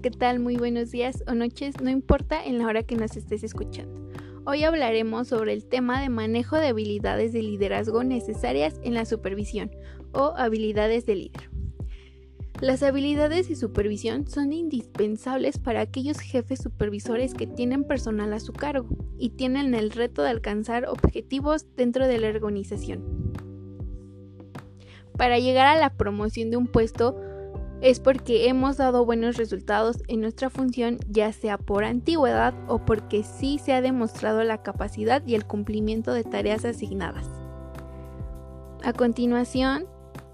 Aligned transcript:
¿qué 0.00 0.10
tal? 0.10 0.40
Muy 0.40 0.56
buenos 0.56 0.90
días 0.90 1.24
o 1.26 1.32
noches, 1.32 1.80
no 1.80 1.88
importa 1.88 2.44
en 2.44 2.58
la 2.58 2.66
hora 2.66 2.82
que 2.82 2.96
nos 2.96 3.16
estés 3.16 3.42
escuchando. 3.42 4.10
Hoy 4.44 4.62
hablaremos 4.62 5.28
sobre 5.28 5.54
el 5.54 5.64
tema 5.64 6.02
de 6.02 6.10
manejo 6.10 6.56
de 6.56 6.68
habilidades 6.68 7.32
de 7.32 7.42
liderazgo 7.42 8.04
necesarias 8.04 8.78
en 8.82 8.92
la 8.92 9.06
supervisión 9.06 9.70
o 10.12 10.34
habilidades 10.36 11.06
de 11.06 11.14
líder. 11.14 11.50
Las 12.60 12.82
habilidades 12.82 13.48
de 13.48 13.56
supervisión 13.56 14.28
son 14.28 14.52
indispensables 14.52 15.58
para 15.58 15.80
aquellos 15.80 16.20
jefes 16.20 16.60
supervisores 16.62 17.32
que 17.32 17.46
tienen 17.46 17.84
personal 17.84 18.34
a 18.34 18.40
su 18.40 18.52
cargo 18.52 18.88
y 19.18 19.30
tienen 19.30 19.74
el 19.74 19.90
reto 19.90 20.22
de 20.22 20.30
alcanzar 20.30 20.86
objetivos 20.88 21.66
dentro 21.74 22.06
de 22.06 22.18
la 22.18 22.28
organización. 22.28 23.32
Para 25.16 25.38
llegar 25.38 25.66
a 25.66 25.80
la 25.80 25.96
promoción 25.96 26.50
de 26.50 26.58
un 26.58 26.66
puesto, 26.66 27.18
es 27.80 28.00
porque 28.00 28.48
hemos 28.48 28.78
dado 28.78 29.04
buenos 29.04 29.36
resultados 29.36 29.98
en 30.08 30.20
nuestra 30.20 30.50
función, 30.50 30.98
ya 31.08 31.32
sea 31.32 31.58
por 31.58 31.84
antigüedad 31.84 32.54
o 32.68 32.78
porque 32.84 33.22
sí 33.22 33.58
se 33.58 33.72
ha 33.72 33.80
demostrado 33.80 34.42
la 34.44 34.62
capacidad 34.62 35.22
y 35.26 35.34
el 35.34 35.46
cumplimiento 35.46 36.12
de 36.12 36.24
tareas 36.24 36.64
asignadas. 36.64 37.26
A 38.82 38.92
continuación, 38.92 39.86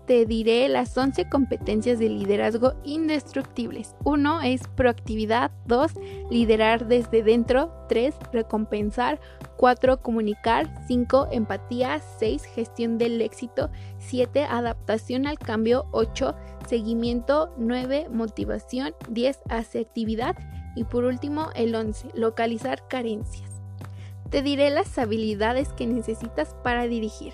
te 0.06 0.26
diré 0.26 0.68
las 0.68 0.96
11 0.96 1.28
competencias 1.28 1.98
de 1.98 2.08
liderazgo 2.08 2.74
indestructibles. 2.84 3.94
1 4.04 4.42
es 4.42 4.62
proactividad, 4.76 5.52
2 5.66 5.92
liderar 6.30 6.86
desde 6.86 7.22
dentro, 7.22 7.72
3 7.88 8.14
recompensar, 8.32 9.20
4 9.56 10.02
comunicar, 10.02 10.68
5 10.88 11.28
empatía, 11.30 12.00
6 12.18 12.44
gestión 12.44 12.98
del 12.98 13.22
éxito, 13.22 13.70
7 13.98 14.44
adaptación 14.44 15.26
al 15.26 15.38
cambio, 15.38 15.86
8 15.92 16.34
seguimiento, 16.66 17.52
9 17.56 18.08
motivación, 18.10 18.94
10 19.08 19.38
asertividad 19.48 20.36
y 20.76 20.84
por 20.84 21.04
último 21.04 21.50
el 21.54 21.74
11 21.74 22.10
localizar 22.14 22.86
carencias. 22.88 23.50
Te 24.30 24.42
diré 24.42 24.70
las 24.70 24.96
habilidades 24.98 25.72
que 25.74 25.86
necesitas 25.86 26.54
para 26.62 26.86
dirigir 26.86 27.32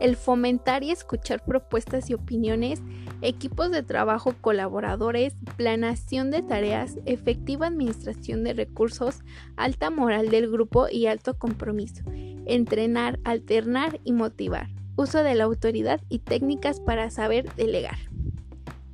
el 0.00 0.16
fomentar 0.16 0.82
y 0.82 0.90
escuchar 0.90 1.44
propuestas 1.44 2.10
y 2.10 2.14
opiniones, 2.14 2.80
equipos 3.22 3.70
de 3.70 3.82
trabajo 3.82 4.34
colaboradores, 4.40 5.34
planación 5.56 6.30
de 6.30 6.42
tareas, 6.42 6.98
efectiva 7.04 7.66
administración 7.66 8.44
de 8.44 8.54
recursos, 8.54 9.20
alta 9.56 9.90
moral 9.90 10.30
del 10.30 10.50
grupo 10.50 10.88
y 10.90 11.06
alto 11.06 11.38
compromiso, 11.38 12.04
entrenar, 12.46 13.18
alternar 13.24 14.00
y 14.04 14.12
motivar, 14.12 14.68
uso 14.96 15.22
de 15.22 15.34
la 15.34 15.44
autoridad 15.44 16.00
y 16.08 16.20
técnicas 16.20 16.80
para 16.80 17.10
saber 17.10 17.52
delegar. 17.56 17.98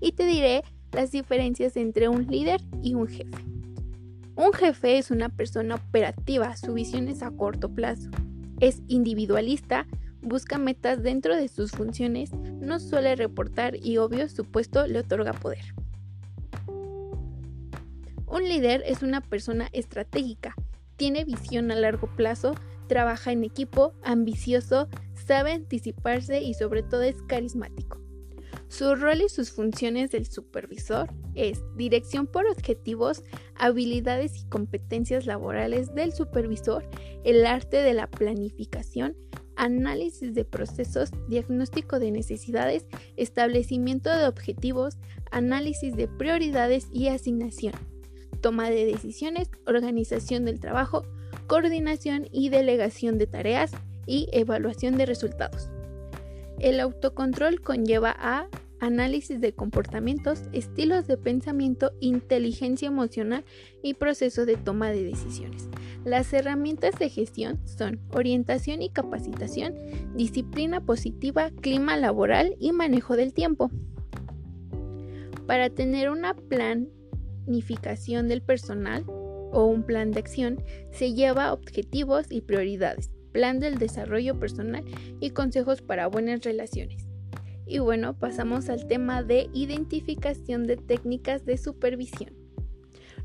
Y 0.01 0.13
te 0.13 0.27
diré 0.27 0.63
las 0.93 1.11
diferencias 1.11 1.77
entre 1.77 2.09
un 2.09 2.27
líder 2.27 2.61
y 2.83 2.95
un 2.95 3.09
jefe. 3.09 3.45
Un 4.37 4.53
jefe 4.53 4.99
es 4.99 5.11
una 5.11 5.29
persona 5.29 5.77
operativa, 5.77 6.57
su 6.57 6.75
visión 6.75 7.09
es 7.09 7.23
a 7.23 7.31
corto 7.31 7.73
plazo, 7.73 8.11
es 8.59 8.83
individualista, 8.89 9.87
busca 10.23 10.59
metas 10.59 11.03
dentro 11.03 11.37
de 11.37 11.49
sus 11.49 11.71
funciones, 11.71 12.33
no 12.33 12.81
suele 12.81 13.15
reportar 13.15 13.77
y 13.77 13.99
obvio 13.99 14.29
su 14.29 14.45
puesto 14.45 14.87
le 14.87 15.01
otorga 15.01 15.33
poder. 15.33 15.75
Un 18.27 18.49
líder 18.49 18.83
es 18.87 19.03
una 19.03 19.21
persona 19.21 19.69
estratégica, 19.73 20.57
tiene 20.97 21.25
visión 21.25 21.71
a 21.71 21.77
largo 21.77 22.09
plazo, 22.17 22.55
trabaja 22.89 23.31
en 23.31 23.45
equipo, 23.45 23.95
ambicioso, 24.03 24.89
sabe 25.15 25.53
anticiparse 25.53 26.43
y 26.43 26.55
sobre 26.55 26.83
todo 26.83 27.03
es 27.03 27.23
carismático. 27.29 28.04
Su 28.77 28.97
rol 28.97 29.23
y 29.23 29.29
sus 29.29 29.53
funciones 29.53 30.11
del 30.11 30.27
supervisor 30.27 31.09
es 31.37 31.63
dirección 31.77 32.27
por 32.27 32.49
objetivos, 32.49 33.23
habilidades 33.55 34.43
y 34.43 34.49
competencias 34.49 35.27
laborales 35.27 35.95
del 35.95 36.13
supervisor, 36.13 36.85
el 37.23 37.47
arte 37.47 37.77
de 37.77 37.95
la 37.95 38.11
planificación, 38.11 39.17
análisis 39.55 40.35
de 40.35 40.45
procesos, 40.45 41.11
diagnóstico 41.29 42.01
de 42.01 42.11
necesidades, 42.11 42.85
establecimiento 43.17 44.11
de 44.11 44.27
objetivos, 44.27 44.99
análisis 45.31 45.95
de 45.95 46.09
prioridades 46.09 46.89
y 46.93 47.07
asignación, 47.07 47.75
toma 48.41 48.71
de 48.71 48.87
decisiones, 48.87 49.53
organización 49.69 50.45
del 50.45 50.59
trabajo, 50.59 51.07
coordinación 51.47 52.27
y 52.33 52.49
delegación 52.49 53.19
de 53.19 53.29
tareas 53.29 53.71
y 54.05 54.29
evaluación 54.33 54.97
de 54.97 55.07
resultados. 55.07 55.69
El 56.59 56.81
autocontrol 56.81 57.61
conlleva 57.61 58.17
a 58.19 58.49
análisis 58.85 59.41
de 59.41 59.55
comportamientos, 59.55 60.43
estilos 60.53 61.07
de 61.07 61.17
pensamiento, 61.17 61.93
inteligencia 62.01 62.89
emocional 62.89 63.45
y 63.83 63.95
proceso 63.95 64.47
de 64.47 64.57
toma 64.57 64.91
de 64.91 65.05
decisiones. 65.05 65.69
Las 66.05 66.33
herramientas 66.33 66.99
de 66.99 67.09
gestión 67.09 67.61
son 67.67 68.01
orientación 68.13 68.83
y 68.83 68.91
capacitación, 68.91 69.75
disciplina 70.15 70.81
positiva, 70.81 71.51
clima 71.61 71.97
laboral 71.97 72.57
y 72.61 72.73
manejo 72.73 73.17
del 73.17 73.33
tiempo. 73.33 73.71
Para 75.47 75.71
tener 75.71 76.11
una 76.11 76.35
planificación 76.35 78.29
del 78.29 78.43
personal 78.43 79.05
o 79.07 79.67
un 79.67 79.83
plan 79.85 80.11
de 80.11 80.21
acción, 80.21 80.63
se 80.91 81.15
lleva 81.15 81.53
objetivos 81.53 82.27
y 82.31 82.41
prioridades, 82.41 83.11
plan 83.33 83.61
del 83.61 83.79
desarrollo 83.79 84.39
personal 84.39 84.85
y 85.21 85.31
consejos 85.31 85.83
para 85.83 86.07
buenas 86.07 86.43
relaciones. 86.43 87.04
Y 87.67 87.79
bueno, 87.79 88.19
pasamos 88.19 88.69
al 88.69 88.87
tema 88.87 89.23
de 89.23 89.49
identificación 89.53 90.67
de 90.67 90.77
técnicas 90.77 91.45
de 91.45 91.57
supervisión. 91.57 92.33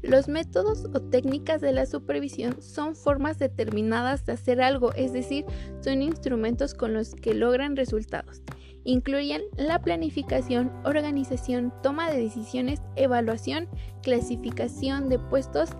Los 0.01 0.29
métodos 0.29 0.85
o 0.93 1.01
técnicas 1.01 1.59
de 1.59 1.73
la 1.73 1.85
supervisión 1.85 2.61
son 2.61 2.95
formas 2.95 3.37
determinadas 3.37 4.25
de 4.25 4.33
hacer 4.33 4.61
algo, 4.61 4.93
es 4.93 5.11
decir, 5.11 5.45
son 5.81 6.01
instrumentos 6.01 6.73
con 6.73 6.93
los 6.93 7.15
que 7.15 7.33
logran 7.33 7.75
resultados. 7.75 8.41
Incluyen 8.85 9.41
la 9.57 9.81
planificación, 9.81 10.71
organización, 10.85 11.73
toma 11.83 12.09
de 12.09 12.21
decisiones, 12.21 12.81
evaluación, 12.95 13.67
clasificación 14.01 15.09
de 15.09 15.19
puestos 15.19 15.71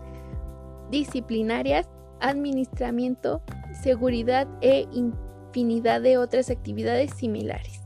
disciplinarias, 0.92 1.88
administramiento, 2.20 3.42
seguridad 3.82 4.50
e 4.62 4.86
infinidad 4.92 6.02
de 6.02 6.18
otras 6.18 6.50
actividades 6.50 7.12
similares. 7.14 7.79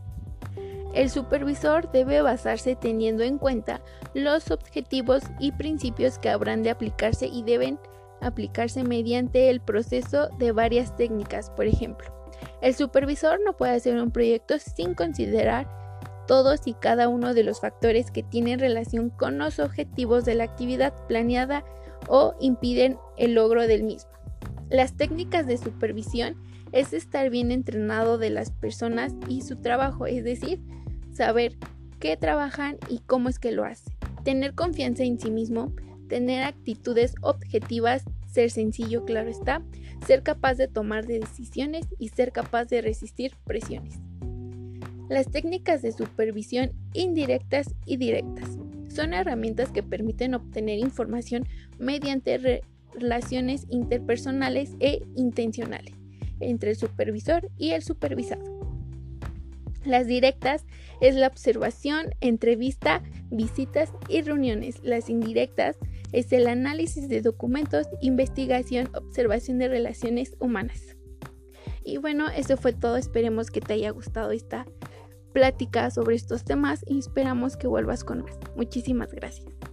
El 0.94 1.10
supervisor 1.10 1.92
debe 1.92 2.22
basarse 2.22 2.76
teniendo 2.76 3.24
en 3.24 3.40
cuenta 3.40 3.82
los 4.14 4.52
objetivos 4.52 5.24
y 5.40 5.52
principios 5.52 6.20
que 6.20 6.30
habrán 6.30 6.62
de 6.62 6.70
aplicarse 6.70 7.26
y 7.28 7.42
deben 7.44 7.80
aplicarse 8.22 8.84
mediante 8.84 9.50
el 9.50 9.60
proceso 9.60 10.30
de 10.38 10.52
varias 10.52 10.96
técnicas. 10.96 11.50
Por 11.50 11.66
ejemplo, 11.66 12.08
el 12.62 12.76
supervisor 12.76 13.40
no 13.44 13.58
puede 13.58 13.74
hacer 13.74 14.00
un 14.02 14.12
proyecto 14.12 14.60
sin 14.60 14.94
considerar 14.94 15.68
todos 16.28 16.68
y 16.68 16.74
cada 16.74 17.10
uno 17.10 17.34
de 17.34 17.44
los 17.44 17.60
factores 17.60 18.12
que 18.12 18.24
tienen 18.24 18.60
relación 18.60 19.10
con 19.10 19.38
los 19.40 19.60
objetivos 19.60 20.26
de 20.26 20.36
la 20.36 20.46
actividad 20.46 20.94
planeada 21.08 21.66
o 22.08 22.36
impiden 22.40 22.98
el 23.18 23.34
logro 23.34 23.68
del 23.68 23.84
mismo. 23.84 24.12
Las 24.70 24.96
técnicas 24.96 25.48
de 25.48 25.58
supervisión 25.58 26.36
es 26.74 26.92
estar 26.92 27.30
bien 27.30 27.52
entrenado 27.52 28.18
de 28.18 28.32
las 28.32 28.52
personas 28.52 29.14
y 29.30 29.42
su 29.42 29.58
trabajo, 29.58 30.08
es 30.08 30.24
decir, 30.24 30.60
saber 31.14 31.56
qué 32.00 32.18
trabajan 32.18 32.78
y 32.90 33.00
cómo 33.00 33.30
es 33.30 33.40
que 33.40 33.52
lo 33.52 33.64
hacen, 33.64 33.94
tener 34.24 34.56
confianza 34.56 35.04
en 35.04 35.20
sí 35.20 35.32
mismo, 35.32 35.72
tener 36.10 36.44
actitudes 36.44 37.14
objetivas, 37.22 38.04
ser 38.26 38.50
sencillo, 38.50 39.06
claro 39.06 39.30
está, 39.30 39.62
ser 40.06 40.24
capaz 40.24 40.56
de 40.56 40.68
tomar 40.68 41.06
decisiones 41.06 41.86
y 42.00 42.10
ser 42.10 42.32
capaz 42.32 42.66
de 42.66 42.82
resistir 42.82 43.36
presiones. 43.46 44.00
Las 45.10 45.30
técnicas 45.30 45.84
de 45.84 45.92
supervisión 45.92 46.72
indirectas 46.94 47.76
y 47.86 47.98
directas 47.98 48.58
son 48.90 49.14
herramientas 49.14 49.72
que 49.72 49.84
permiten 49.84 50.34
obtener 50.34 50.80
información 50.80 51.48
mediante 51.78 52.64
relaciones 52.96 53.68
interpersonales 53.70 54.72
e 54.80 55.04
intencionales 55.16 56.03
entre 56.44 56.72
el 56.72 56.76
supervisor 56.76 57.50
y 57.58 57.72
el 57.72 57.84
supervisado. 57.84 58.44
Las 59.86 60.08
directas 60.08 60.66
es 61.02 61.16
la 61.16 61.28
observación, 61.28 62.12
entrevista, 62.22 63.04
visitas 63.30 63.92
y 64.08 64.22
reuniones. 64.22 64.80
Las 64.84 65.10
indirectas 65.10 65.78
es 66.14 66.32
el 66.32 66.48
análisis 66.48 67.10
de 67.10 67.22
documentos, 67.22 67.88
investigación, 68.02 68.90
observación 68.96 69.58
de 69.58 69.68
relaciones 69.68 70.36
humanas. 70.40 70.96
Y 71.84 71.98
bueno, 71.98 72.30
eso 72.30 72.56
fue 72.56 72.72
todo. 72.72 72.96
Esperemos 72.96 73.52
que 73.52 73.60
te 73.60 73.74
haya 73.74 73.90
gustado 73.90 74.32
esta 74.32 74.66
plática 75.34 75.92
sobre 75.92 76.16
estos 76.16 76.46
temas 76.46 76.86
y 76.88 77.00
esperamos 77.00 77.58
que 77.58 77.68
vuelvas 77.68 78.04
con 78.04 78.22
más. 78.22 78.38
Muchísimas 78.56 79.12
gracias. 79.12 79.73